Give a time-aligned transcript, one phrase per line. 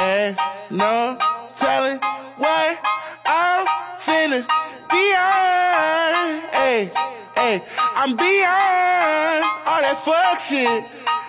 [0.00, 0.38] Ain't
[0.70, 1.18] no
[1.54, 1.98] telling
[2.38, 2.78] what
[3.26, 3.66] I'm
[3.98, 4.44] feeling
[4.88, 6.42] beyond.
[6.54, 6.90] Hey,
[7.36, 7.60] hey,
[7.96, 10.84] I'm beyond all that fuck shit.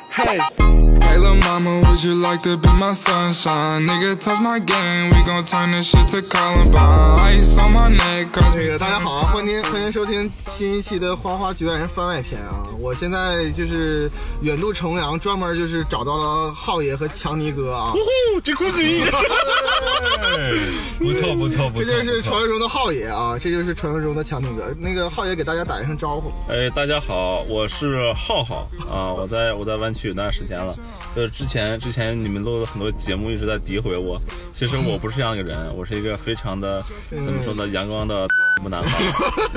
[0.09, 1.10] Hey.
[1.31, 3.87] Hey, little mama, would you like to be my sunshine?
[3.87, 7.19] Nigga, touch my game, we gon' turn this shit to Columbine.
[7.19, 12.67] Ice on my neck, cause 这个大家好啊，欢迎欢迎收听新一期的《花花局外人》番外篇啊！
[12.79, 14.11] 我现在就是
[14.41, 17.93] 远渡重洋，专门就是找到了浩爷和强尼哥啊，
[18.43, 19.01] 这裤子一
[20.99, 24.75] 不错不错不错，这就是传说中的浩爷啊，这就是传说中的强尼哥。
[24.77, 26.31] 那个浩爷给大家打一声招呼。
[26.49, 30.75] 哎，大家好，我是浩浩啊，我在我在湾区有段时间了。
[31.21, 34.19] 就是之前之前你们录的很多节目一直在诋毁我，
[34.51, 38.27] 其实我不是这样一个人，我是一个非常的怎么说呢，阳光的
[38.59, 39.05] 木男孩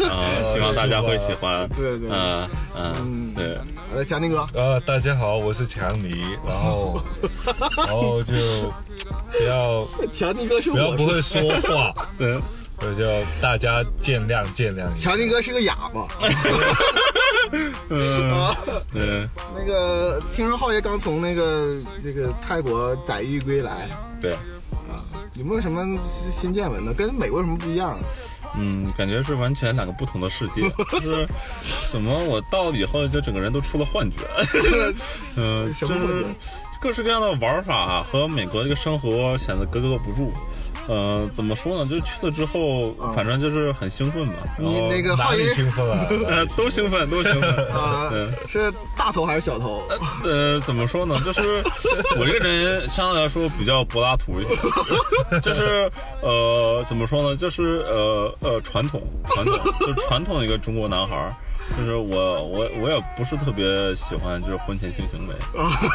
[0.04, 1.66] 啊， 希望大家会喜欢。
[1.70, 3.56] 对对嗯嗯，对。
[3.90, 7.00] 好的，强尼哥，呃，大家好，我是强尼，然后，
[7.78, 12.38] 然后就不要 强尼哥是不要不会说话，对，
[12.80, 13.06] 我就
[13.40, 14.84] 大家见谅见谅。
[15.00, 16.06] 强尼哥是个哑巴。
[18.32, 18.56] 啊，
[18.92, 23.88] 对那个听说浩爷刚从那个这个泰国载誉归来，
[24.20, 24.98] 对，啊
[25.34, 26.92] 有没有什么新见闻呢？
[26.92, 27.98] 跟美国有什么不一样？
[28.56, 31.28] 嗯，感觉是完全两个不同的世界，就 是
[31.90, 34.18] 怎么我到了以后就整个人都出了幻觉，
[35.36, 36.24] 嗯， 什么幻觉就是
[36.80, 40.32] 各式各样的玩法和美国这个生活显得格格不入。
[40.86, 41.88] 呃，怎么说呢？
[41.90, 44.34] 就去了之后，反正就是很兴奋吧。
[44.58, 46.06] 然后你那个哪里浩爷兴奋啊？
[46.28, 47.50] 呃都兴奋，都兴奋。
[47.72, 49.82] 啊对，是大头还是小头？
[50.24, 51.14] 呃，怎么说呢？
[51.24, 51.62] 就是
[52.18, 54.54] 我这个人相对来说比较柏拉图一些，
[55.40, 55.90] 就是
[56.20, 57.36] 呃，怎么说呢？
[57.36, 61.34] 就是呃呃，传统传统，就是传统的一个中国男孩。
[61.78, 65.34] 就是我我我也不是特别喜欢就是婚前性行为，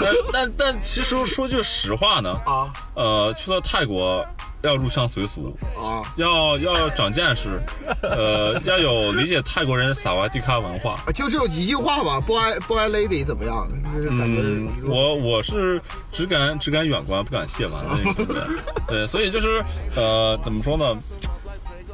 [0.02, 4.26] 但但但其实说句实话呢，啊呃，去了泰国
[4.61, 6.03] 要入乡随俗，啊！
[6.17, 7.61] 要要长见识，
[8.03, 10.99] 呃，要有理解泰国人萨瓦迪卡文化。
[11.14, 13.67] 就只有一句话吧，boy boy lady 怎么样？
[13.95, 15.81] 就是感觉嗯，我我是
[16.11, 18.48] 只敢只敢远观，不敢亵玩的那种人。
[18.87, 19.64] 对，所以就是
[19.95, 20.86] 呃，怎么说呢？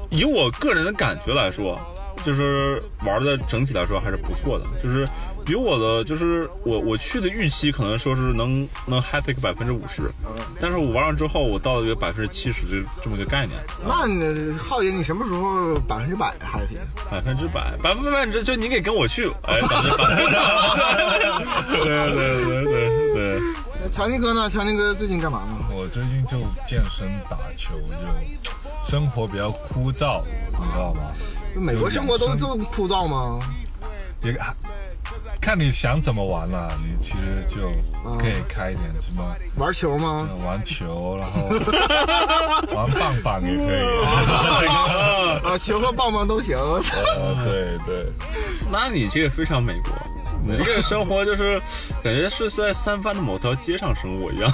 [0.09, 1.79] 以我个人的感觉来说，
[2.25, 5.05] 就是玩的整体来说还是不错的，就是
[5.45, 10.09] 比我的就是我我去的预期可能说是能能 happy 个百分之五十，
[10.59, 16.79] 但是我玩完之后，我到了一个百分之七十这这么一个概念，那你浩爷，你什么时候百分之百 happy？
[17.11, 20.03] 百分之百，百分之百，这就你得跟我去，哎，百分之百，
[21.83, 23.41] 对对对对对。
[23.83, 24.49] 那强尼哥呢？
[24.49, 25.65] 强尼哥最近干嘛呢？
[25.71, 31.11] 我最近就健身打球，就生活比较枯燥，你知道吗？
[31.59, 33.39] 美国生活都这么枯燥吗？
[34.23, 34.35] 也
[35.39, 37.69] 看你想怎么玩了，你其实就
[38.17, 39.23] 可以开一点什么
[39.55, 40.27] 玩球吗？
[40.31, 41.49] 呃玩球，然后
[42.75, 43.85] 玩棒棒也可以。
[45.45, 46.57] 啊，球和棒棒都行。
[46.57, 46.81] 啊，
[47.45, 48.11] 对对。
[48.71, 49.91] 那你这个非常美国，
[50.43, 51.61] 你这个生活就是
[52.03, 54.51] 感觉是在三藩的某条街上生活一样。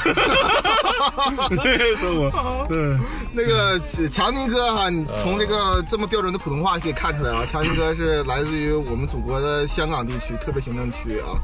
[1.50, 2.98] 这个生活，对，
[3.34, 3.80] 那个
[4.10, 11.40] 强尼哥哈、你从这个这么标准的普通话可以看出来啊，强尼哥是来自于我们祖国的香港地区特别行政区啊。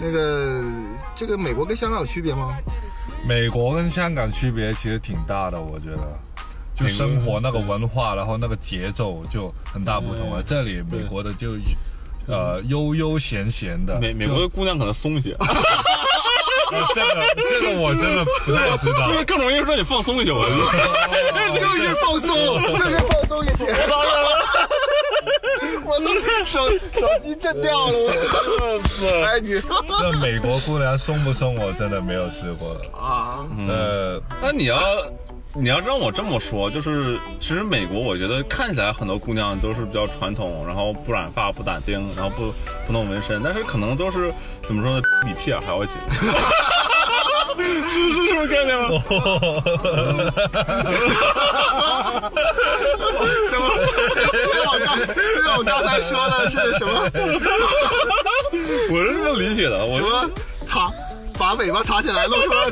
[0.00, 0.62] 那个
[1.14, 2.56] 这个美国跟香港有区别吗？
[3.26, 5.98] 美国跟香港区别其实挺大的，我觉得。
[6.78, 10.42] 就生活那个文化，然后那个节奏就很大不同了。
[10.42, 11.52] 这里美国的就，
[12.26, 13.98] 呃，悠悠闲闲的。
[13.98, 15.32] 美美国的姑娘可能松一些，
[16.94, 17.06] 这个
[17.50, 19.18] 这个我真的不太知道就。
[19.18, 20.32] 是更容易说你放松一些。
[20.32, 20.44] 我
[21.58, 22.28] 就是放松，
[22.74, 23.66] 就是放松一些。
[25.84, 32.76] 我都手手机震掉了，我哎你那美国姑娘松不松，我真的没有试过。
[32.92, 34.76] 啊，呃，那你要
[35.58, 42.52] 你要让我这么说，就是其实美国，我觉得看起来很多姑娘都是比较传统，然后不染发、不打钉，然后不
[42.86, 44.32] 不弄纹身，但是可能都是
[44.66, 45.96] 怎么说呢，比屁眼还要紧。
[47.88, 48.88] 是是这么概念吗？
[53.48, 53.64] 什么？
[54.66, 54.98] 我刚，
[55.56, 56.92] 我刚才说的是什么？
[58.90, 60.30] 我是这么理解的，我什么
[60.66, 60.90] 擦？
[61.38, 62.68] 把尾巴擦起来，露出了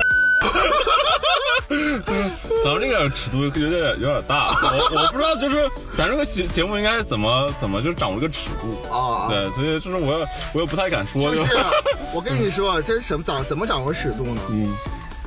[2.65, 11.57] 咱们这个尺度有点有点大，我我不知道，就是咱这个节节目应该怎么怎么就掌握这个尺度啊对，所以就是我也我也不太敢说， 就是
[12.15, 14.41] 我跟你说，这是什么掌怎么掌握尺度呢？
[14.51, 14.73] 嗯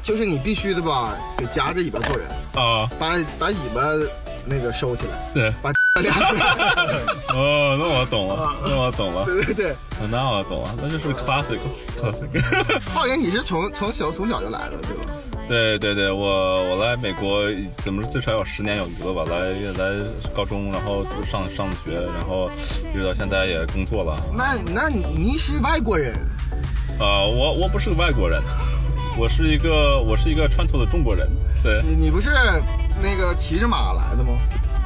[0.04, 3.82] 就是你必须的吧，得夹着尾巴做人，啊，把把尾巴
[4.46, 5.70] 那个收起来，对，把
[6.02, 6.46] 亮出来。
[7.36, 9.76] 哦，那我懂了，那我懂了，对对对，
[10.10, 11.60] 那我懂了，那就是 classic
[12.00, 12.30] classic。
[12.94, 15.04] 浩爷，你是从从小从小就来了，对吧？
[15.48, 17.44] 对对对，我我来美国
[17.78, 19.24] 怎么说最少有十年有余了吧？
[19.30, 19.52] 来
[19.82, 20.06] 来
[20.36, 22.52] 高中，然后上上学，然后
[22.94, 24.22] 一直到现在也工作了。
[24.36, 26.14] 那那你是外国人，
[27.00, 28.42] 啊、我我不是个外国人，
[29.18, 31.28] 我是一个我是一个穿透的中国人。
[31.64, 32.30] 对，你你不是
[33.02, 34.38] 那个骑着马来的吗？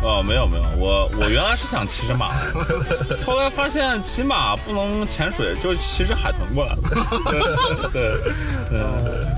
[0.04, 2.34] 哦，没有没有，我我原来是想骑着马，
[3.24, 6.82] 后来发现骑马不能潜水，就骑着海豚过来了。
[7.94, 8.18] 对
[8.70, 9.31] 对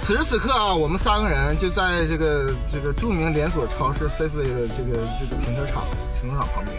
[0.00, 6.76] 此时此刻啊，我们三个人就在这个这个著名连锁超市 Safeway 的这个这个停车场停车场旁边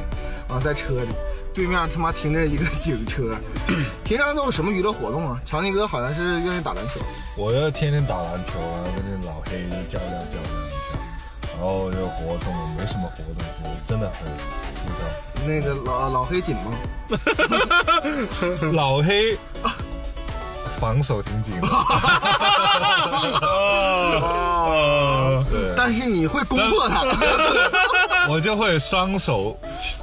[0.47, 1.09] 啊，在车里，
[1.53, 3.35] 对面他妈停着一个警车。
[4.05, 5.41] 平常都有什么娱乐活动啊？
[5.45, 7.01] 强尼哥好像是愿意打篮球，
[7.35, 10.97] 我要天天打篮球啊，跟那老黑较量较量一下，
[11.57, 14.25] 然后这个活动没什么活动，就真的很
[14.79, 15.45] 枯燥。
[15.45, 16.71] 那个老老黑紧吗？
[18.71, 19.37] 老黑
[20.79, 21.67] 防守挺紧的，
[25.75, 27.03] 但是你会攻破他，
[28.29, 29.57] 我就会双手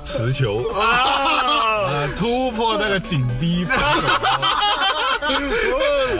[0.05, 4.03] 持球啊，突破那个紧逼防守。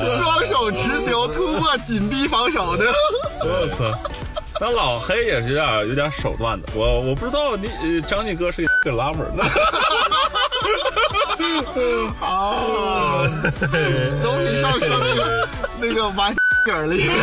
[0.05, 2.85] 双手持球突破紧逼防守的。
[3.43, 3.85] 我操！
[4.61, 9.45] 那老黑也是有点有点手段的，我我不知道你呃张继哥是个 lover 呢。
[12.21, 13.27] 啊，
[14.23, 15.49] 总比上说那个
[15.81, 16.35] 那个玩
[16.73, 17.09] 儿里。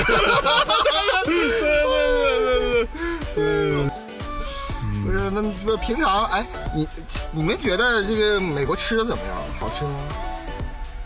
[5.03, 6.45] 不是，那不平常哎，
[6.75, 6.87] 你
[7.31, 9.35] 你们觉得这个美国吃的怎么样？
[9.59, 9.91] 好吃吗？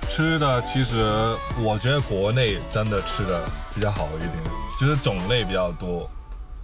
[0.10, 1.02] 吃的其实
[1.62, 3.42] 我觉得国内真的吃的
[3.74, 4.32] 比较好一点，
[4.80, 6.10] 就是种类比较多。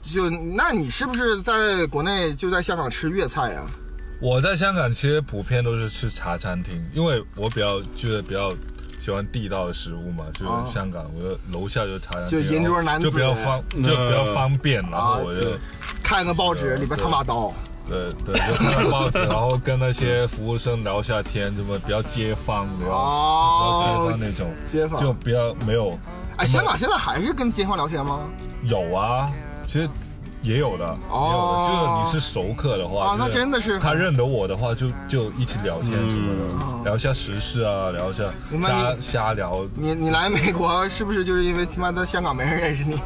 [0.01, 3.65] 就那你是不是在国内就在香港吃粤菜啊、
[4.21, 8.51] 我在香港其实普遍都是吃茶餐厅，因为我比较觉得比较
[9.01, 10.63] 喜欢地道的食物嘛，就啊。
[10.68, 15.59] 是香港，我就楼下就是茶餐厅，就银桌男子就比较方，就比较方便，然后我就对。
[16.03, 17.51] 看个报纸里边藏把刀，
[17.88, 25.00] 对对， 就看看报纸，然后跟那些服务生聊下天，什么比较街坊，比较比较街坊那种，哦街坊。
[25.01, 25.97] 就比较没有
[26.38, 28.19] 哎，香港现在还是跟街坊聊天吗？
[28.63, 29.31] 有啊，
[29.65, 29.89] 其实
[30.42, 31.28] 也有的，哦。
[31.28, 36.34] 也有的，就是你是熟客的话，啊那真的是他认得我的话，就就一起聊天什么
[36.84, 38.24] 的，聊一下时事啊，聊一下
[38.62, 39.66] 瞎瞎聊。
[39.76, 42.96] 你你来美国是不是就是因为他妈的香港没人认识你？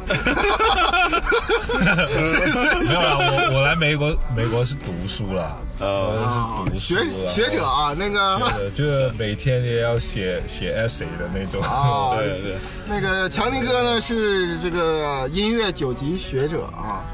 [1.76, 6.94] 没有啦，我我来美国，美国是读书了，呃我是读书学
[7.24, 8.40] 啦学者啊，那个。
[8.56, 11.62] 对就是每天也要写写 essay 的那种。
[11.62, 12.56] 啊，对对，
[12.88, 17.04] 那个强尼哥呢是这个音乐九级学者啊，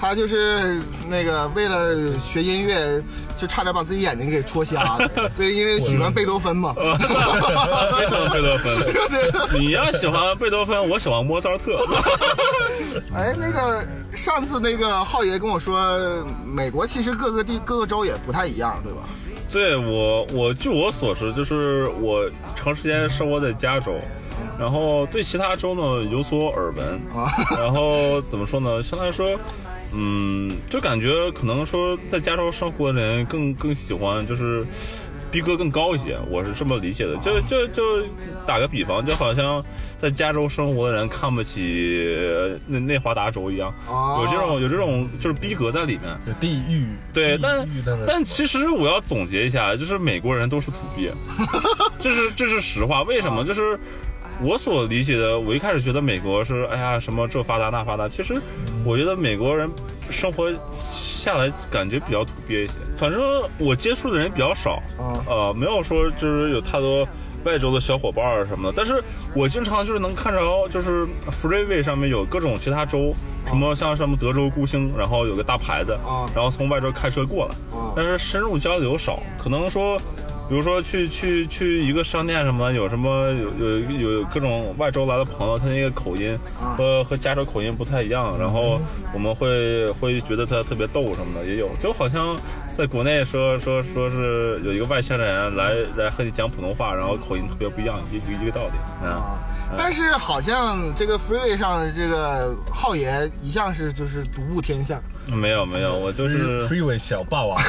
[0.00, 3.02] 他就是那个为了学音乐，
[3.36, 5.10] 就差点把自己眼睛给戳瞎了。
[5.36, 6.74] 对，因为喜欢贝多芬嘛。
[6.76, 9.50] 为什么贝多芬？
[9.50, 11.78] 对你要喜欢贝多芬，我喜欢莫扎特。
[13.14, 13.86] 哎，那个
[14.16, 15.98] 上次那个浩爷跟我说，
[16.44, 19.00] 美国其实各个地各个州也不太一样，对吧？
[19.50, 23.98] 对我，我据我所知，就是我长时间生活在加州，
[24.58, 28.82] 然后对其他州呢有所耳闻，啊然后怎么说呢？
[28.82, 29.30] 相对来说，
[29.96, 34.66] 嗯，就感觉可能说在加州生活的人更更喜欢就是。
[35.30, 37.16] 逼格更高一些，我是这么理解的。
[37.16, 37.82] 就就就
[38.46, 39.60] 打个比方，就好像
[39.98, 46.16] 在加州生活的人看不起呃内内华达州一样，哦有这种有这种就是逼格在里面。
[46.24, 47.68] 就地狱，对，但
[48.06, 51.12] 但其实我要总结一下，就是美国人都是土鳖，
[51.98, 53.02] 这是这是实话。
[53.02, 53.44] 为什么？
[53.44, 53.76] 就是
[54.40, 58.40] 我所理解的，我一开始觉得美国是哎呀什么这发达那发达，其实
[58.84, 59.68] 我觉得美国人
[60.10, 60.52] 生活
[60.90, 62.74] 下来感觉比较土鳖一些。
[62.96, 63.20] 反正
[63.58, 67.06] 我接触的人比较少，啊呃，没有说就是有太多。
[67.44, 73.14] 外州的小伙伴儿什么的，但是我经常就是能看着，就是 freeway 上面有各种其他州，
[73.46, 80.00] 什么像什么德州孤星，然后有个大牌子，啊然后从外州开车过来，啊但是深入交流少，可能说，
[80.54, 83.26] 比如说去去去一个商店什么，有什么
[83.58, 86.38] 有有有各种外州来的朋友，他那个口音
[86.76, 88.80] 和和加州口音不太一样，然后
[89.12, 92.36] 我们会会觉得他特别逗什么的，也有，就好像
[92.78, 99.04] 在国内说说说是有一个外乡人来来和你讲普通话，然后口音特别不一样，一一个一个道理。
[99.04, 99.36] 啊。
[99.76, 105.02] 但是好像这个 freeway 上的这个浩爷一向是就是独步天下。
[105.26, 106.68] 没有没有，我就是。
[106.68, 107.60] freeway 小霸王，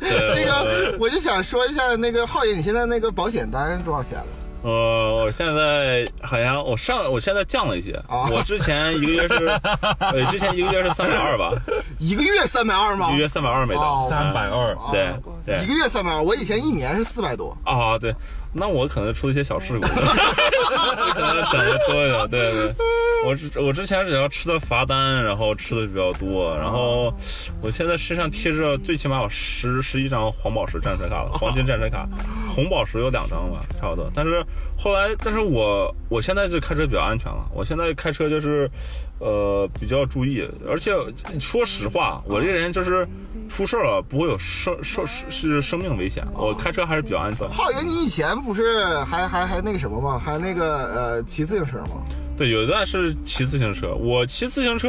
[0.00, 4.26] 对 那个我就想说一下，那个浩爷，你现在那个保险单多少钱了？
[4.62, 7.92] 呃，我现在好像我上，我现在降了一些。
[8.08, 9.46] 啊我之前一个月是，
[10.00, 11.52] 呃，之前一个月是三百二吧，
[12.00, 13.08] 一个月三百二吗？
[13.10, 13.80] 一个月三百二美刀。
[13.80, 15.08] 哦三百二，哦对
[15.44, 17.56] 对一个月三百二，我以前一年是四百多。
[17.64, 18.12] 啊，对，
[18.52, 22.28] 那我可能出了一些小事故， 可能整的多一点。
[22.30, 22.74] 对对，
[23.26, 27.12] 我之我之前只要吃的罚单，然后吃的比较多，然后
[27.60, 32.08] 我现在身上贴着最起码有十十一张黄宝石战车卡了，黄金战车卡，
[32.54, 34.08] 红宝石有两张吧，差不多。
[34.14, 34.44] 但是
[34.78, 38.70] 后来，但是我我现在就开车比较安全了，我现在开车就是，
[39.18, 40.92] 呃，比较注意，而且
[41.40, 43.04] 说实话，我这个人就是
[43.48, 47.48] 出事了不会有生生是生命危险，我开车还是比较安全。
[47.50, 50.16] 浩爷，你以前不是还还还那个什么吗？
[50.16, 52.04] 还那个呃骑自行车吗？
[52.36, 53.94] 对，有一段是骑自行车。
[53.94, 54.88] 我骑自行车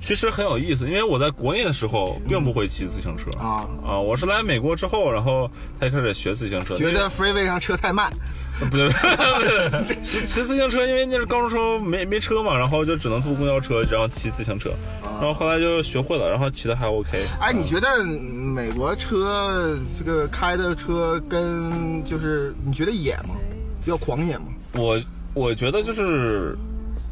[0.00, 6.74] 其实很有意思，因为我在国内的时候并不会骑自行车啊啊，我是来美国之后，然后才开始学自行车。
[6.74, 8.12] 觉得 freeway 上车太慢，
[8.68, 17.24] 不对，不对骑骑自行车，因为那是高中时候没没车嘛，然后就只能坐公交车，然后骑自行车，然后后来就学会了，然后骑的还 OK。
[17.40, 23.36] 哎，你觉得美国车这个开的车跟就是你觉得野吗？
[23.84, 24.46] 比较狂野吗？
[24.74, 25.00] 我
[25.34, 26.56] 我觉得就是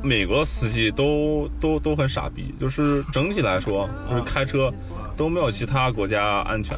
[0.03, 4.73] 美国司机都都都很傻逼，就是整体来说，就是开车
[5.17, 6.77] 都没有其他国家安全。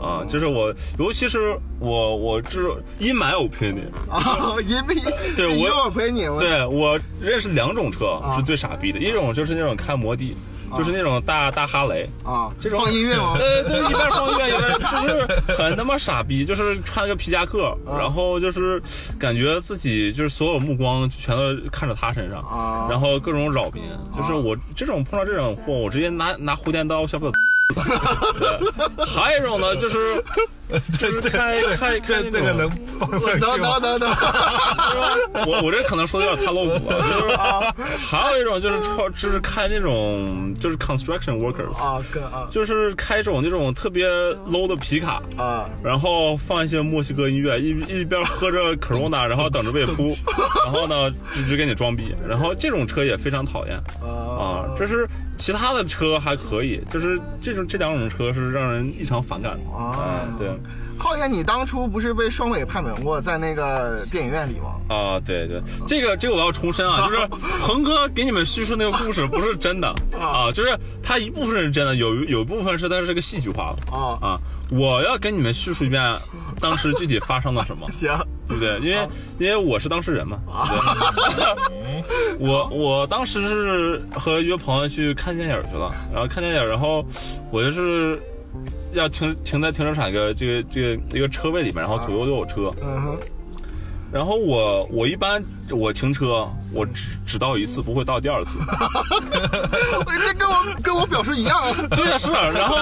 [0.00, 2.66] 啊，就是我，尤其是我，我知
[2.98, 4.20] in my opinion，啊，
[4.66, 4.96] 因为
[5.36, 5.54] 对我
[6.10, 10.36] 你，我对我认识两种车是最傻逼的，一种就是那种开摩的，
[10.76, 13.34] 就是那种大大哈雷，啊，这种放音乐吗？
[13.38, 15.26] 呃，对，一边放音乐一边就是
[15.56, 18.82] 很他妈傻逼，就是穿个皮夹克，然后就是
[19.18, 23.82] 感觉自己就是所有目光全都看着他身上，啊然后各种扰民，
[24.16, 27.32] 就是我这种碰到这种货，我直接拿拿蝴电刀，小不了。
[27.32, 27.51] 对
[29.06, 30.22] 还有一种呢，就是
[30.98, 33.78] 就是开开开那种这这个能放上去能吗？
[33.80, 33.98] 能？
[33.98, 34.10] 能能，
[35.48, 37.36] 我我这可能说的有点太露骨了，就是
[37.96, 42.46] 还有一种就是超就是开那种就是 construction workers，啊哥啊。
[42.50, 44.06] 就是开这种那种特别
[44.46, 45.68] low 的皮卡，啊。
[45.82, 50.08] 然后放一些墨西哥音乐，一一边喝着 Corona， 然后等着被扑，
[50.64, 54.68] 然后呢就就给你装逼，然后这种车也非常讨厌啊。
[54.76, 55.08] 这是
[55.42, 60.48] 其他的车还可以，就是这种这两种车是让人异常反感的啊嗯对。
[61.02, 64.76] 浩爷，你当初不是被双美判本过，在那个电影院里吗？
[64.88, 67.26] 啊，对对，这个这个我要重申啊，就是
[67.60, 69.92] 鹏哥给你们叙述那个故事不是真的。
[70.16, 73.74] 啊，就是他一部分是真的，有有一部分是他是个戏剧化。
[73.76, 74.16] 的啊。
[74.22, 74.38] 啊。
[74.70, 76.00] 我要跟你们叙述一遍
[76.58, 78.08] 当时具体发生了什么， 行，
[78.46, 78.78] 对不对？
[78.78, 80.38] 因为因为我是当事人嘛。
[81.36, 82.38] 对。
[82.38, 87.04] 我我当时是和一个朋友去看电影去了，然后看电影，然后
[87.50, 88.22] 我就是
[88.92, 92.70] 要停停在停车场一个这个这个一个车位里面，然后左右都有车。
[92.82, 93.18] 嗯哼，
[94.12, 98.58] 然后我我一般我停车我只只到一次，不会到第二次。
[100.22, 101.74] 这跟我跟我表示一样啊。
[101.90, 102.30] 对呀，是。
[102.30, 102.76] 然后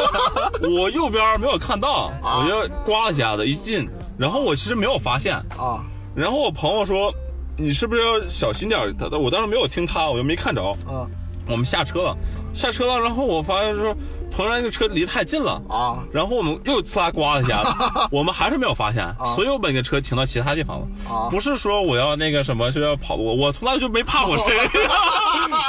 [0.68, 5.36] 我右边没有看到，我就刮了一下子，一进，然后我其实没有发现。
[5.56, 7.14] 啊然后我朋友说
[7.56, 10.60] ：“你是不是要小心点？”他我当时没有听他，我就没看着。
[10.60, 11.06] 啊
[11.48, 12.16] 我们下车了，
[12.52, 13.94] 下车了，然后我发现说
[14.30, 15.60] 朋友那个车离太近了。
[15.68, 17.70] 啊然后我们又呲啦刮了一下子，
[18.10, 20.86] 我们还是没有发现，所以我把那个车停到其他地方了。
[21.08, 24.68] 啊不是说我要那个什么，是要跑路，我从来就没怕过谁， 你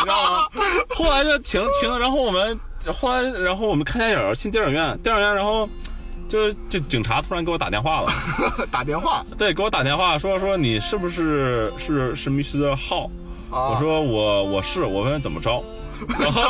[0.03, 0.47] 知道吗？
[0.95, 2.59] 后来就停停，然后我们
[2.93, 5.67] 后来，然后我们看电影，进电影院，电影院，然后
[6.29, 8.11] 就就警察突然给我打电话了，
[8.71, 13.09] 打电话对，给我打电话说说你是不是是是密斯的号？
[13.51, 15.61] 啊我说我我是，我问怎么着。
[16.19, 16.41] 然后，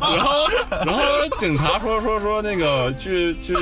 [0.00, 0.48] 然后，
[0.86, 1.02] 然后
[1.38, 3.54] 警察说说说那个，据据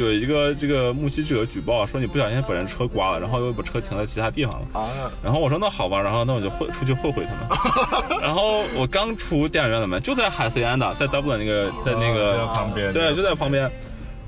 [0.00, 4.66] 有一个这个目击者举报说你不小心把人车刮了，然后又把车停在其他地方了。
[4.80, 4.88] 啊
[5.22, 8.20] 然后我说那好吧，然后那我就会出去会会他们。
[8.20, 13.70] 然后我刚出电影院的门，就在海斯安的，在 Dublin 那个在那个、旁边对，就在旁边。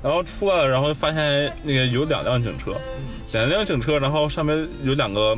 [0.01, 2.73] 然后出来了，然后发现那个有两辆警车，
[3.33, 5.37] 两辆警车，然后上面有两个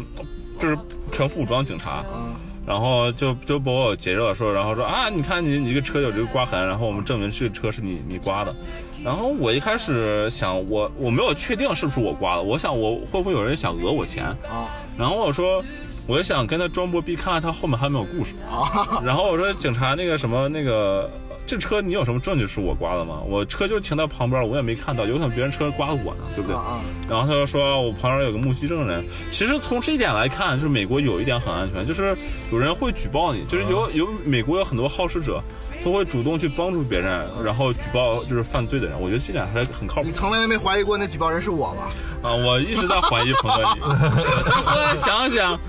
[0.59, 0.77] 就是
[1.11, 2.05] 全副武装警察。
[2.71, 8.55] 然后就就把我截着了，说，然后说啊，你看你你这个车有这个刮痕，然后我们证明这个车是你你刮的。
[9.03, 14.23] 然后我一开始想，我我没有确定是不是我刮的，我想我会不会有人想讹我钱。
[14.49, 15.61] 啊然后我说，
[16.07, 18.35] 我就想跟他装波逼，看看他后面还有没有故事。
[18.49, 21.11] 啊然后我说，警察那个什么那个，
[21.45, 23.21] 这车你有什么证据是我刮的吗？
[23.27, 26.55] 我车就停在旁边，我也没看到，有可能别人车刮的我呢，对不对？
[26.55, 29.03] 啊然后他就说我旁边有个目击证人。
[29.29, 32.15] 其实从这一点来看，就是美国有一点很安全，就是
[32.51, 35.43] 有人会举报你，就是有有美国有很多好事者，
[35.83, 38.99] 他会主动去帮助别人，然后举报就是犯罪的人。
[38.99, 40.13] 我觉得这点还是很靠谱你。
[40.13, 42.29] 从来没怀疑过那举报人是我吧？
[42.29, 43.81] 啊，我一直在怀疑鹏哥你，
[44.23, 45.59] 但是后来想想，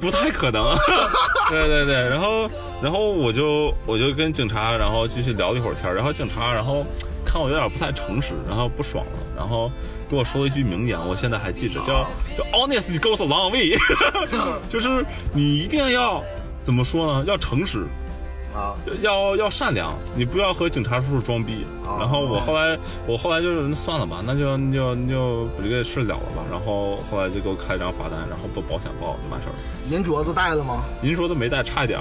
[0.00, 0.76] 不太可能。
[1.48, 2.50] 对对对，然后
[2.82, 6.84] 然后我就我就跟警察，然后继续聊了一会儿天儿然后警察然后
[7.24, 9.70] 看我有点不太诚实，然后不爽了，然后
[10.10, 13.76] 跟我说了一句名言，我现在还记着，叫叫 honesty goes a long way，
[14.68, 16.22] 就是你一定要
[16.62, 17.24] 怎么说呢？
[17.26, 17.86] 要诚实，
[18.54, 21.66] 啊，要要善良，你不要和警察叔叔装逼。
[21.84, 26.42] 哦然后我后来我后来就是那算了吧，那就那就那就把这个事了了吧。
[26.50, 29.58] 然后后来就给我开一张罚单，然后把保险报就完事儿了。
[29.90, 30.82] 银镯子带了吗？
[31.02, 32.00] 银镯子没带，差一点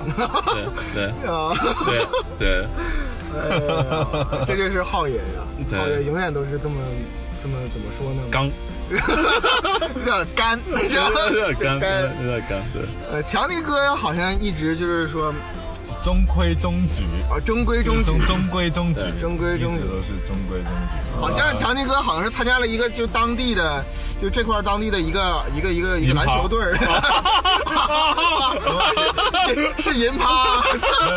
[0.93, 1.11] 对。
[1.23, 1.53] 对啊，
[1.87, 2.05] 对
[2.39, 2.67] 对
[3.33, 6.75] 哎呀这就是浩爷呀，对浩爷永远都是这么
[7.41, 8.21] 这么怎么说呢？
[8.29, 8.49] 刚
[8.91, 10.59] 有点干？
[10.69, 10.75] 有
[11.39, 12.03] 点干，干。
[12.21, 12.61] 有点干。
[12.73, 15.33] 对，呃，强尼哥好像一直就是说
[16.03, 18.03] 中规中矩，啊，中规中矩。
[18.03, 19.79] 中中规中矩，中规中矩。
[19.81, 20.77] 都是中规中矩。
[21.19, 23.85] 好像强尼哥好像是参加了一个就当地的，
[24.19, 26.75] 就这块当地的一个一个一个一个篮球队儿，
[29.77, 30.63] 是银趴，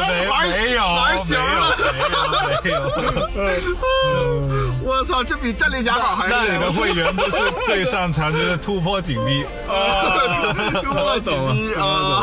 [0.09, 1.77] 没玩没有玩球了。
[4.83, 12.23] 我操，这比战力甲堡还是那你的会员都是最擅长就是突破警力， 我紧逼啊！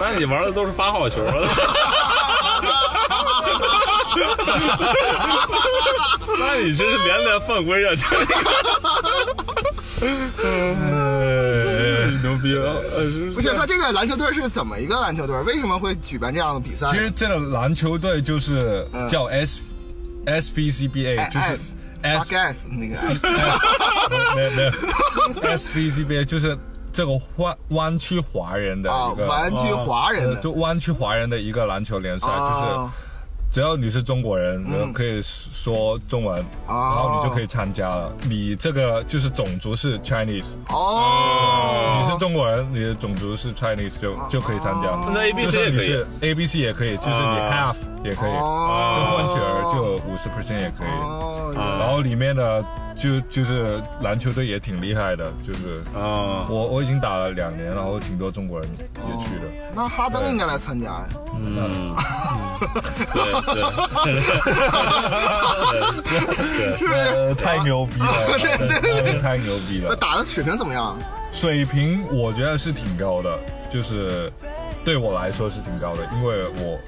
[0.00, 1.34] 那你玩的都是八号球了。
[6.38, 7.94] 那你真是连连犯规啊！
[10.00, 10.06] 这
[12.22, 12.54] 牛逼
[13.34, 15.38] 不是，他这个篮球队是怎么一个篮球队？
[15.42, 16.86] 为什么会举办这样的比赛？
[16.86, 19.60] 其实这个篮球队就是叫 S
[20.24, 21.58] S V C B A，就是
[22.02, 22.94] S S 那个
[24.34, 24.70] 没有没有
[25.42, 26.56] S V C B A 就是
[26.92, 32.92] 这个湾湾区华人的啊一，个湾区华人就湾区华人的一个篮球联赛，就是啊
[33.52, 36.36] 只要你是中国人，可以说中文，
[36.68, 38.12] 然后你就可以参加了。
[38.28, 44.96] 你这个就是种族是 Chinese，哦，你是中国人，你的种族是 Chinese 就就可以参加。
[45.12, 45.82] 那 A B 就 C 也可以。
[45.82, 47.74] 是你是 A B C 也可以，就是你啊。
[47.74, 50.88] half 也可以，哦就混血儿就五十 percent 也可以。
[51.02, 52.64] 哦，然后里面的
[53.00, 59.46] 就就是篮球队也挺厉害的，就是啊，我我已经打了两年，然后挺多中国人也去的。
[59.74, 61.08] 那哈登应该来参加呀。
[61.34, 61.94] 嗯，
[64.04, 64.12] 对
[66.78, 66.88] 对
[67.28, 68.06] 呃， 太牛逼了，
[69.02, 69.88] 对太牛逼了。
[69.90, 70.98] 那打的水平怎么样？
[71.32, 73.38] 水平我觉得是挺高的，
[73.70, 74.30] 就是
[74.84, 76.78] 对我来说是挺高的，因为我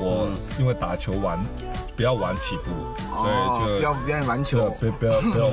[0.00, 1.38] 我因为打球玩
[1.94, 2.70] 比较晚起步，
[3.14, 4.70] 哦，所以就比较不愿意玩球。
[4.80, 5.48] 不不要不要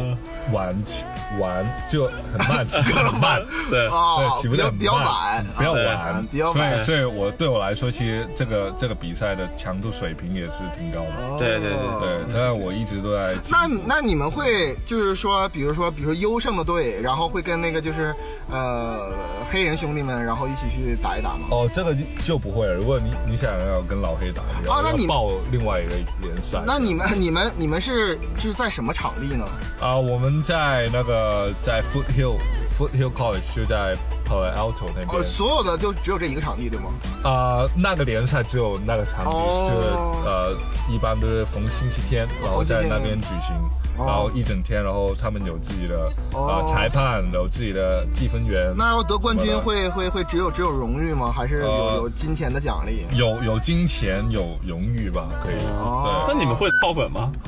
[0.53, 1.05] 玩起
[1.39, 3.41] 晚就很慢，起步 很慢。
[3.69, 11.37] 对哦对，，起步比较晚，比较啊晚，比较晚所以所以我对我来说，其实这个这个比赛的强度水平也是挺高的。
[11.37, 18.15] 对对对对，但是我一直都在那那你们会就是说，比如说，比如说优胜的队，然后会跟那个就是
[18.49, 19.11] 呃
[19.51, 21.47] 黑人兄弟们，然后一起去打一打吗？
[21.51, 22.73] 哦，这个就就不会了。
[22.73, 26.63] 如果你你想要跟老黑打，你要哦那你要报另外一个联赛。
[26.65, 29.45] 那你们你们你们是就是在什么场地呢？
[29.81, 32.37] 啊，我们在那个在 Foothill
[32.77, 33.95] Foothill College 就在
[34.27, 35.23] Palo Alto 那哦，边。
[35.23, 36.91] 所有的就只有这一个场地对吗？
[37.23, 39.87] 啊、那个联赛只有那个场地，哦就是
[40.27, 40.55] 呃，
[40.93, 43.55] 一般都是逢星期天，然后在那边举行，
[43.97, 51.31] 哦然后一整天，然后他们有自己的哦呃裁判，有自己的计分员，那要得冠军会会会只有只有荣誉吗？
[51.35, 53.05] 还是有呃有金钱的奖励？
[53.17, 55.55] 有有金钱，有荣誉吧，可以。
[55.79, 57.31] 哦那你们会爆粉吗？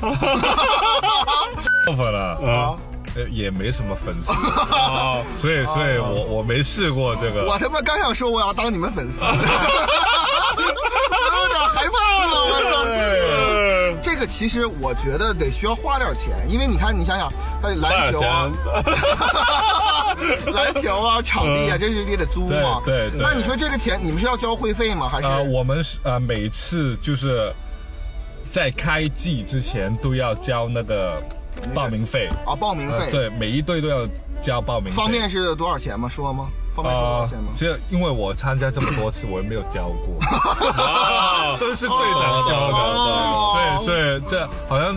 [1.86, 2.76] 爆，粉了，啊，
[3.16, 4.32] 呃也没什么粉丝，
[4.76, 7.44] 啊，所以所以我我没试过这个。
[7.44, 9.36] 我他妈刚想说我要当你们粉丝， 我有
[11.48, 12.84] 点害怕了，我操！
[14.02, 17.30] 这个其实我觉得得需要花点钱，因为你看，你想想，
[17.62, 18.50] 他篮球啊，
[20.54, 22.80] 篮球啊，场地啊，这是也得租嘛。
[22.84, 25.08] 对对对那你说这个钱，你们是要交会费吗？
[25.08, 25.26] 还是？
[25.26, 27.52] 呃，我们是呃每次就是
[28.50, 31.22] 在开季之前都要交那个
[31.74, 33.06] 报名费，啊，报名费。。
[33.06, 34.06] 呃对，每一队都要
[34.40, 34.96] 交报名费。
[34.96, 36.08] 方便是多少钱吗？
[36.08, 36.48] 说吗？
[36.74, 37.50] 方便说多少啊钱吗？
[37.52, 40.18] 其实因为我参加这么多次，我也没有交过，
[40.82, 44.96] 啊，都是队长交的，哦对，所以这好像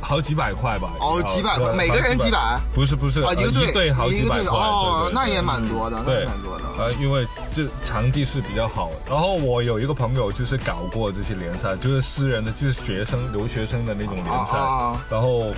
[0.00, 0.90] 好几百块吧。
[1.00, 2.58] 哦，几百块，每个人几百？
[2.74, 6.64] 不是不是，啊，呃一个队队好几百块，哦那也蛮多的，那蛮多的。
[6.76, 15.52] 呃，因为这场地是比较好，然后我有一个朋友就是搞过这些联赛，就是私人的，就是学生留学生的那种联赛，啊啊啊然后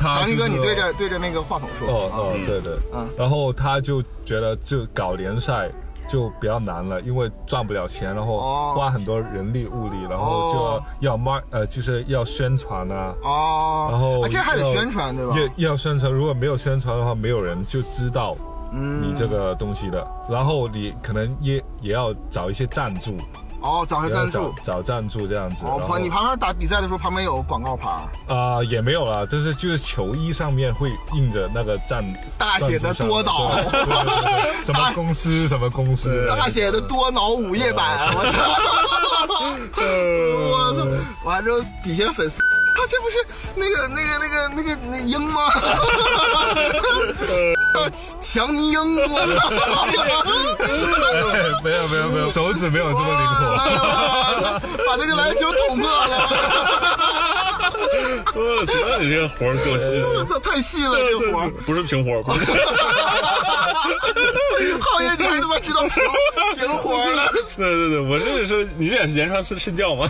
[0.00, 1.86] 他强尼哥，就是你对着对着那个话筒说。
[1.86, 3.06] 哦哦，对对，嗯。
[3.18, 5.70] 然后他就觉得就搞联赛
[6.08, 8.74] 就比较难了，因为赚不了钱，然后哦。
[8.74, 10.82] 花很多人力物力，然后哦。
[11.00, 15.36] 就要 mark 呃就是要宣传啊，哦，然后啊这还得要宣传对吧？
[15.36, 18.34] 要要宣传，如果没有宣传的话，没有人就知道
[18.72, 19.02] 嗯。
[19.02, 20.06] 你这个东西的。
[20.28, 23.16] 然后你可能也也要找一些赞助，
[23.60, 24.54] 哦，找下赞助。
[24.64, 25.64] 找赞助这样子。
[25.64, 27.88] 哦，旁你旁边打比赛的时候，旁边有广告牌
[28.28, 32.04] 儿，啊、也没有啦，就是就是球衣上面会印着那个赞
[32.38, 33.50] 大写的多脑
[34.64, 38.38] 什么公司什么公司，大写的多脑午夜版，我操！
[40.52, 40.86] 我操！
[41.24, 42.40] 完之后底下粉丝，
[42.74, 43.16] 啊，这不是
[43.54, 45.42] 那个那个那个那个那鹰吗？
[47.74, 47.86] 啊
[48.20, 49.32] 强尼鹰，我操！
[50.60, 50.64] 哎
[51.62, 54.60] 没有没有没有，手指没有这么灵活。
[54.86, 56.28] 把那个篮球捅破了！
[58.34, 61.50] 我去，那你这个活儿够细的，我操，太细了这个活儿。
[61.66, 62.44] 不是平活儿，不是
[64.80, 66.02] 浩爷，你还他妈知道平
[66.56, 67.32] 平活儿了？
[67.56, 70.08] 对对对，我这也是你这也是延长睡睡觉吗？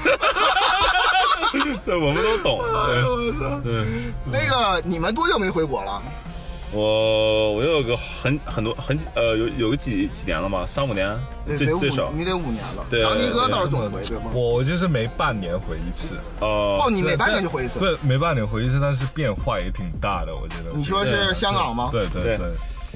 [1.87, 2.61] 对，我们都懂。
[2.61, 3.61] 哎呦我操！
[3.61, 3.85] 对，
[4.25, 6.03] 那个，你们多久没回国了？
[6.73, 11.19] 我我有个很很多很呃有有个几几年了吧，三五年
[11.59, 12.87] 最最少，你得五年了。
[12.89, 14.31] 对强尼哥倒是总回，对吗？
[14.33, 17.97] 我就是每半年回一次，哦哦，你每半年就回一次对。
[18.03, 20.71] 每半年回一次，但是变化也挺大的，我觉得。
[20.73, 21.89] 你说是香港吗？
[21.91, 22.47] 对对对对，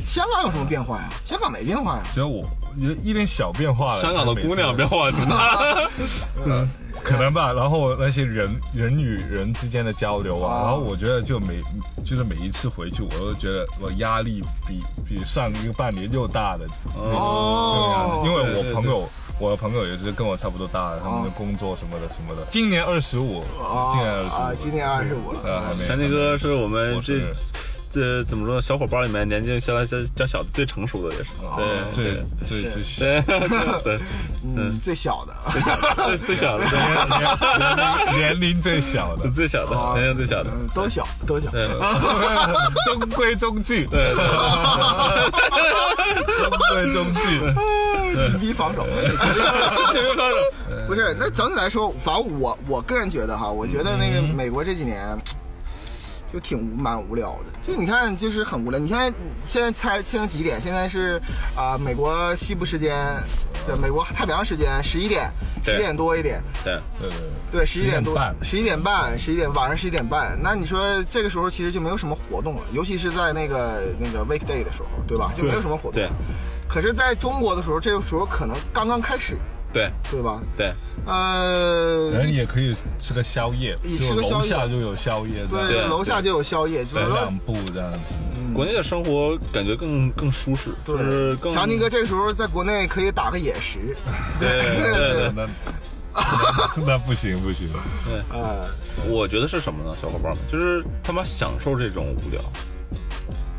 [0.06, 1.08] 香港有什么变化呀？
[1.24, 2.02] 香港没变化呀。
[2.12, 2.44] 只有我
[2.78, 4.02] 有一点小变化了。
[4.02, 5.88] 香港的姑娘变化挺大。
[6.46, 6.68] 嗯，
[7.02, 7.52] 可能吧。
[7.52, 11.60] 然后那些人人与人之间的交流啊，哦然后我觉得就每
[12.04, 19.08] 就是每一次回去，我都觉得我压力比比上一个半年又大的那种那个样哦，因为我朋友。
[19.40, 22.46] 我的朋友也是跟我差不多大的，他们的工作什么的什么的。
[22.48, 23.42] 今年二十五，
[23.90, 25.40] 今年二十啊，五，今年二十五了。
[25.42, 25.88] 呃，还没。
[25.88, 27.18] 强尼哥是我们这
[27.94, 28.60] 这怎么说？
[28.60, 31.28] 小伙伴里面年纪相对较小的最成熟的也是。
[31.56, 32.04] 对最
[32.44, 33.20] 最最小，对
[33.84, 34.00] 对
[34.56, 35.32] 嗯，最小的。
[36.04, 36.64] 最最小的，
[38.16, 40.50] 年龄最小的，最小的，年龄最小的。
[40.58, 41.48] 嗯，都小，都小。
[41.52, 41.68] 对
[42.86, 44.24] 中规中矩，对对，
[46.40, 47.38] 中规中矩。
[48.28, 48.84] 紧逼防守。
[50.86, 55.16] 不是，那整体来说，反正我我个人觉得哈，我觉得那个美国这几年。
[56.34, 58.80] 就挺无蛮无聊的，就你看，就是很无聊。
[58.80, 60.60] 你看现在猜现在几点？
[60.60, 61.22] 现在是
[61.54, 63.06] 啊、美国西部时间，
[63.64, 65.30] 对，美国太平洋时间十一点，
[65.64, 66.42] 十点多一点。
[66.64, 67.18] 对对对
[67.52, 70.36] 对，十一点多11点半，十一点半，十一点晚上十一点半。
[70.42, 75.32] 那你说这个时候其实就没有什么活动了，尤其是在那个那个 weekday 的时候，对吧？
[75.36, 75.92] 就没有什么活动。
[75.92, 76.10] 对。
[76.68, 79.36] 可是在中国的时候，这个时候可能刚刚开始，
[79.74, 80.40] 对对吧？
[80.56, 80.72] 对，
[81.04, 87.98] 呃，人也可以吃个宵夜，也吃就楼个宵夜下就有宵夜，对，对楼下就有宵夜，就走两步这样子。
[88.54, 93.96] 国内的生活感觉更更舒适，就是更强尼哥这个时候在国内可以打个野食，
[94.38, 94.48] 对
[94.94, 95.32] 对对。
[95.34, 95.48] 那
[96.86, 97.68] 那不行不行，
[98.30, 98.68] 呃，
[99.08, 99.96] 我觉得是什么呢？
[100.00, 102.40] 小伙伴们，就是他妈享受这种无聊。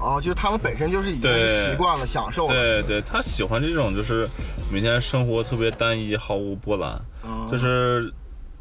[0.06, 4.30] 哦，就是他们本身就是已经习惯了享受了，对对，他喜欢这种就是
[4.72, 6.92] 每天生活特别单一，毫无波澜，
[7.24, 8.14] 哦就是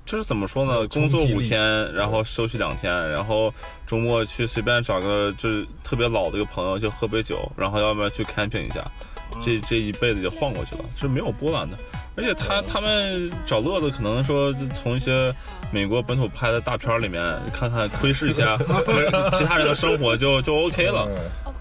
[0.06, 0.88] 就是怎么说呢？
[0.88, 3.52] 工作五天，然后休息两天，然后
[3.86, 8.82] 周末去随便找个就是特别老的一个朋友去喝杯酒，然后要不然去 camping 一下，
[9.44, 11.76] 这这一辈子就晃过去了，是没有波澜的。
[12.16, 15.34] 而且他他们找乐子，可能说从一些
[15.72, 17.20] 美国本土拍的大片里面
[17.52, 18.56] 看看窥视一下
[19.34, 21.08] 其他人的生活就就 OK 了。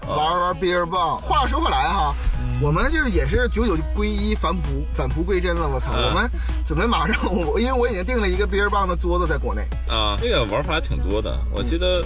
[0.06, 1.18] 玩玩 beer 棒。
[1.22, 2.14] 话说回来哈，
[2.60, 5.68] 我们就是也是九九归一，返璞返璞归真了。
[5.68, 6.30] 我操，嗯我们
[6.66, 9.62] 准备马上，我因为我已经订了一个 beer 棒的桌子在国内。
[9.88, 11.36] 啊，这个玩法还挺多的。
[11.50, 12.04] 我记得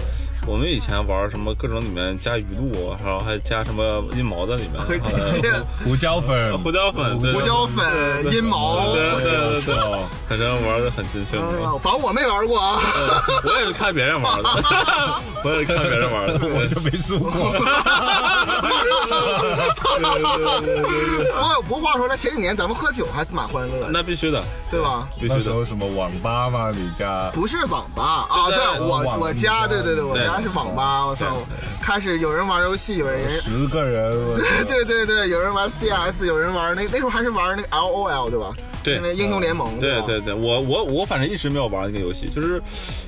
[0.49, 11.39] 我们以前玩什么各种里面加鱼露，然后还加什么阴毛在里面，呃胡椒粉，胡椒粉，对胡椒粉、阴毛，对对对对，哦反正玩的很尽兴。
[11.39, 12.81] 呃反正我没玩过啊。
[13.45, 14.49] 我也是看别人玩的，
[15.45, 16.41] 我也是看别人玩的。
[16.41, 17.31] 我就没输过。
[21.29, 25.07] 不过不过话说来，前几年咱们喝酒还蛮欢乐的，那必须的，对吧？
[25.17, 25.35] 必须的。
[25.37, 26.71] 那时候什么网吧吗？
[26.75, 31.07] 你家不是网吧啊，对我网我家，对对对，我对家是网吧。
[31.07, 31.37] 我操，
[31.83, 34.13] 开始有人玩游戏，有人十个人，
[34.67, 38.55] 对对对对，有人玩 CS，有人玩那那时候还是玩那个 LOL 对吧？
[38.83, 39.79] 对那英雄联盟。
[39.81, 42.63] 对对对，我我我反正一直没有玩那个游戏，就是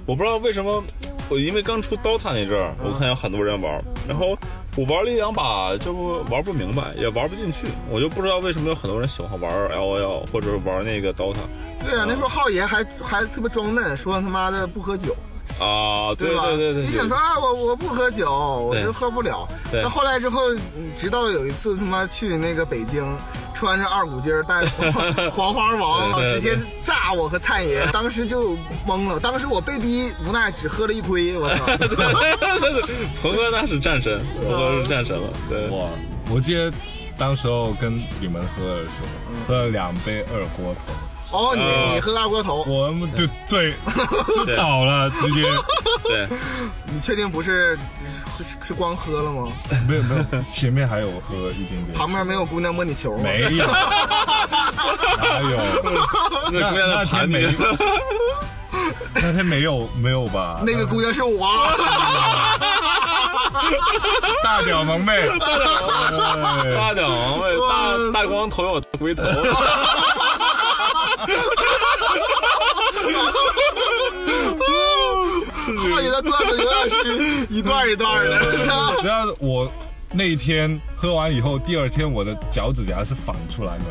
[0.05, 0.83] 我不知道为什么，
[1.29, 4.37] 我因为刚出 DOTA 那阵儿，我看有很多人玩，然后
[4.77, 5.93] 我玩了一两把就
[6.29, 11.37] 玩不明白，也玩不进去，我就不知道为什么有很多人喜欢玩 LOL 或者玩那个 DOTA
[11.89, 15.17] 对啊，那时候浩爷还还特别装嫩，说他妈的不喝酒，
[15.61, 16.47] 啊，对吧？
[16.47, 19.47] 对对对，你想说啊，我我不喝酒，我就喝不了。
[19.73, 23.05] 那后来之后，嗯直到有一次他妈去那个北京，
[23.55, 24.71] 穿着二股筋儿，带着
[25.31, 29.21] 黄 黄花王，直接炸我和灿爷，当时就懵了。
[29.21, 31.67] 当时我被逼无奈只喝了一亏，我操！
[33.23, 35.89] 鹏哥那是战神，鹏哥是战神了，对，哇！
[36.33, 36.73] 我记得
[37.19, 39.09] 当时候跟你们喝的时候，
[39.47, 40.93] 喝了两杯二锅头，
[41.31, 41.93] 哦，你啊。
[41.95, 43.75] 你喝二锅头，我们就醉
[44.45, 45.43] 就倒了， 直接。
[46.05, 46.29] 对，
[46.87, 47.79] 你确定不是
[48.39, 49.53] 是是光喝了吗？
[49.89, 53.23] 没有没有，前面还有喝一点点，旁边没有姑娘摸你球吗？
[53.25, 53.67] 没有，
[55.19, 55.59] 哪有？
[56.53, 57.57] 那姑娘那天没你，
[59.15, 60.61] 那天没有没有吧？
[60.67, 61.47] 那个姑娘是我，
[64.43, 65.29] 大屌萌妹，哎
[66.75, 67.45] 大屌萌妹，
[68.13, 69.23] 大大光头有龟头，
[75.77, 78.41] 后面的段子永远是一段一段的。
[79.05, 79.71] 然后我
[80.13, 83.85] 那一天喝完以后，第二天我的脚趾甲是反出来的，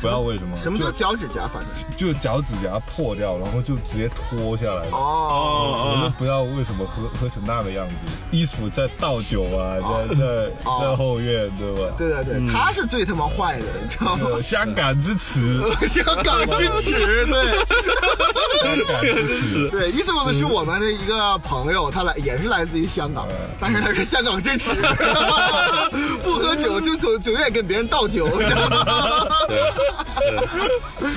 [0.00, 0.56] 不知道为什么。
[0.56, 1.48] 什么叫脚趾甲？
[1.52, 4.88] 反正就脚趾甲破掉，然后就直接脱下来。
[4.92, 9.76] 哦，我们不知道为什么喝喝成那个样子，衣服在倒酒啊，
[10.08, 10.24] 在在
[10.64, 11.92] 哦在后院，对吧？
[11.98, 14.26] 对对对，他是最他妈坏的，你知道吗？
[14.32, 17.44] 呃 香港之耻，香港之耻，对
[18.62, 19.68] 香港之耻。
[19.70, 23.26] 对，意思我的是我们的一个朋友，他来也是来自于香港，
[23.60, 24.74] 但是他是香港之耻，
[26.22, 29.26] 不喝酒就总总愿意跟别人倒酒，你知道吗？
[30.18, 31.08] 对，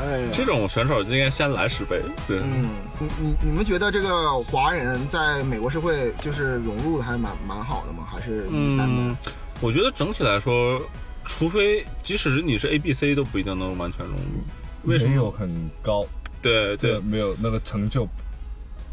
[0.00, 8.06] 哎，这种选手就应该先来十杯，对，嗯，你你你们觉得这个华人在美国社会就是融入的还蛮蛮好的吗？
[8.10, 8.46] 还是？
[8.50, 9.16] 嗯，
[9.60, 10.80] 我觉得整体来说，
[11.24, 15.10] 除非即使是你是 A B C 都不一定能完全融入，为什么？
[15.10, 16.04] 没有很高，
[16.42, 18.06] 对对，没有那个成就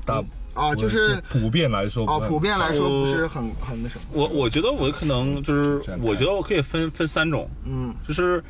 [0.06, 4.02] 大啊，就是普遍来说啊，普遍来说不是很很那什么。
[4.12, 8.44] 我我觉得我可能就是我觉得我可以分分三种，嗯就是，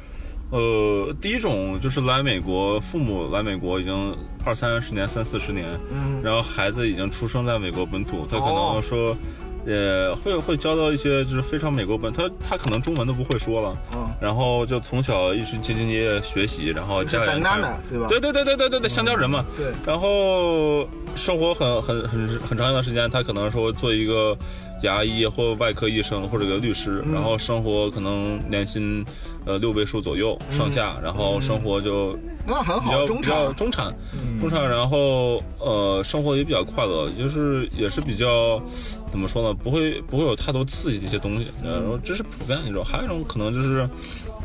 [0.54, 6.22] 呃，第一种就是来美国，父母来美国已经二三十年、三四十年，嗯。
[6.24, 8.74] 然后孩子已经出生在美国本土，他可哦。
[8.76, 9.18] 能说，
[9.66, 17.42] 呃，会会交到一些就是非常美国本，他他可能中文都不会说了，嗯，然后就从小一直兢兢业业学习，然后家里人
[17.90, 18.08] 对吧？
[18.08, 19.72] 对对对对对对对，香蕉人嘛，对。
[19.88, 24.38] 然后生活很很很很长一段时间，他可能说做一个
[24.84, 27.14] 牙医或外科医生或者个律师，嗯。
[27.14, 29.04] 然后生活可能年薪
[29.46, 33.56] 呃六位数左右上下，然后生活就那很好，比较中产。
[33.56, 33.94] 中产，
[34.40, 38.62] 中产，然后呃生活也比较快乐，就是也是比较
[39.10, 43.88] 怎么说呢，不会不会有太多刺激的一些东西，呃然后这是普遍的一种，还有一种可能就是。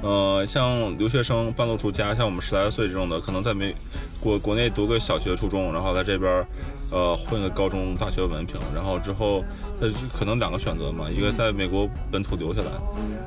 [0.00, 3.74] 呃，像留学生半路出家，像我们十来岁这种的，可能在美
[4.20, 6.46] 国国内读个小学、初中，然后来这边，
[6.92, 9.42] 呃，混个高中、大学文凭，然后之后，
[9.80, 12.70] 呃，可能两个选择嘛，一个在美国本土留下来，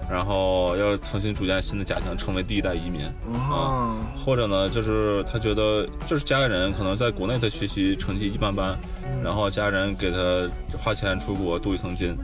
[0.10, 8.78] 然后要重新组建新的家庭，成为第一代移民，啊，啊，或者呢，就是他觉得就是家里人可能在国内他学习成绩一般般，
[9.24, 12.18] 然后家人给他花钱出国镀一层金，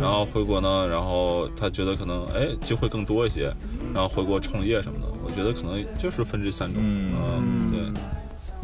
[0.00, 3.52] 然后回国呢，然后他觉得可能哎机会更多一些，
[3.92, 7.12] 然后回国创业什么的，我觉得可能就是分这三种，嗯。
[7.40, 8.00] 嗯，对，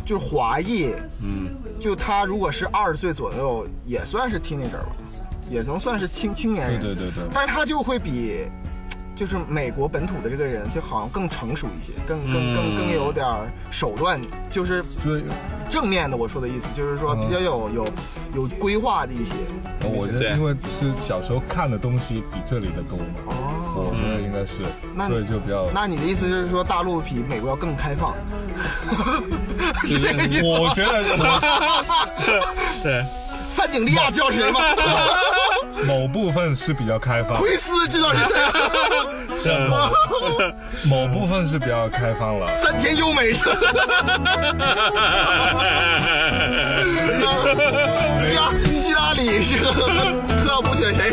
[0.05, 1.49] 就是华裔，嗯，
[1.81, 4.97] 就他如果是二十岁左右，也算是 teenager 吧，
[5.51, 6.81] 也能算是青青年人。
[6.81, 7.31] 对对对对。
[7.33, 8.47] 但是他就会比，
[9.14, 15.20] 就是美国本土的这个人，就好像更成熟一些，更更更更有点儿手段，就是就
[15.70, 16.16] 正面的。
[16.16, 17.87] 我说的意思就是说嗯比较有有
[18.35, 19.37] 有规划的一些。
[19.81, 24.62] 对我觉得因为是小时候看的东西比这里的多嘛，哦，我觉得应该是，
[24.94, 25.70] 那所以就比较。
[25.72, 28.14] 那你的意思就是说大陆比美国要更开放？
[29.87, 30.59] 是这个意思吗？
[30.61, 31.03] 我觉得
[32.83, 33.05] 对，
[33.48, 34.61] 三井利亚知道是谁吗？
[35.87, 38.35] 某部分是比较开放，奎斯知道是谁？
[40.89, 42.53] 某部分是比较开放了。
[42.55, 43.45] 三田优美是。
[48.17, 51.13] 希拉希拉里是特朗普选谁？